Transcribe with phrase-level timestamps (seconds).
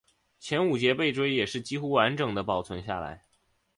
[0.39, 3.23] 前五节背椎也是几乎完整地保存下来。